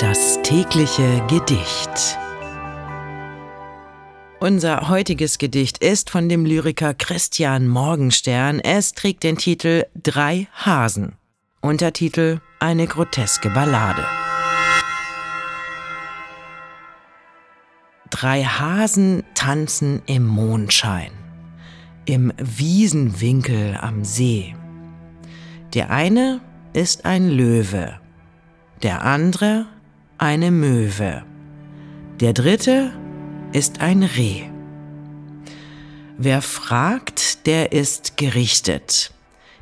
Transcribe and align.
Das 0.00 0.42
tägliche 0.42 1.24
Gedicht. 1.28 2.18
Unser 4.40 4.88
heutiges 4.88 5.38
Gedicht 5.38 5.78
ist 5.78 6.10
von 6.10 6.28
dem 6.28 6.44
Lyriker 6.44 6.94
Christian 6.94 7.68
Morgenstern. 7.68 8.58
Es 8.58 8.92
trägt 8.92 9.22
den 9.22 9.38
Titel 9.38 9.84
Drei 9.94 10.48
Hasen. 10.52 11.12
Untertitel 11.60 12.40
Eine 12.58 12.88
groteske 12.88 13.50
Ballade. 13.50 14.04
Drei 18.10 18.42
Hasen 18.42 19.22
tanzen 19.34 20.02
im 20.06 20.26
Mondschein, 20.26 21.12
im 22.04 22.32
Wiesenwinkel 22.38 23.78
am 23.80 24.04
See. 24.04 24.56
Der 25.72 25.90
eine 25.90 26.40
ist 26.72 27.04
ein 27.04 27.28
Löwe, 27.28 28.00
der 28.82 29.02
andere 29.02 29.66
eine 30.18 30.50
Möwe, 30.50 31.24
der 32.20 32.32
dritte 32.32 32.92
ist 33.52 33.80
ein 33.80 34.02
Reh. 34.02 34.44
Wer 36.16 36.42
fragt, 36.42 37.46
der 37.46 37.72
ist 37.72 38.16
gerichtet. 38.16 39.12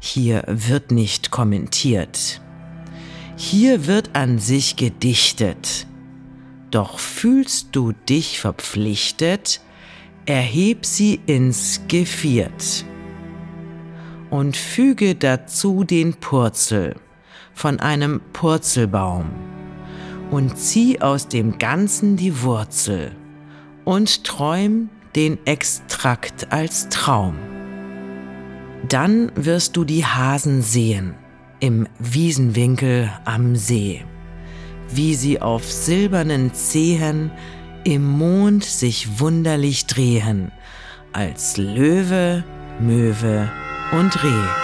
Hier 0.00 0.44
wird 0.46 0.90
nicht 0.90 1.30
kommentiert. 1.30 2.42
Hier 3.36 3.86
wird 3.86 4.14
an 4.14 4.38
sich 4.38 4.76
gedichtet. 4.76 5.86
Doch 6.70 6.98
fühlst 6.98 7.68
du 7.72 7.92
dich 7.92 8.38
verpflichtet, 8.40 9.60
erheb 10.26 10.84
sie 10.84 11.20
ins 11.26 11.80
Geviert 11.88 12.84
und 14.30 14.56
füge 14.56 15.14
dazu 15.14 15.84
den 15.84 16.14
Purzel 16.14 16.96
von 17.54 17.80
einem 17.80 18.20
Purzelbaum 18.32 19.53
und 20.30 20.58
zieh 20.58 21.00
aus 21.00 21.28
dem 21.28 21.58
Ganzen 21.58 22.16
die 22.16 22.42
Wurzel 22.42 23.12
und 23.84 24.24
träum 24.24 24.88
den 25.14 25.38
Extrakt 25.46 26.52
als 26.52 26.88
Traum. 26.88 27.36
Dann 28.88 29.30
wirst 29.34 29.76
du 29.76 29.84
die 29.84 30.04
Hasen 30.04 30.62
sehen 30.62 31.14
im 31.60 31.86
Wiesenwinkel 31.98 33.10
am 33.24 33.56
See, 33.56 34.04
wie 34.90 35.14
sie 35.14 35.40
auf 35.40 35.70
silbernen 35.70 36.52
Zehen 36.52 37.30
im 37.84 38.06
Mond 38.06 38.64
sich 38.64 39.20
wunderlich 39.20 39.86
drehen, 39.86 40.52
als 41.12 41.56
Löwe, 41.56 42.44
Möwe 42.80 43.50
und 43.92 44.22
Reh. 44.22 44.63